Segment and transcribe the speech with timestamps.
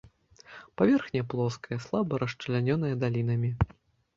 [0.81, 3.53] Паверхня плоская, слаба расчлянёная далінамі.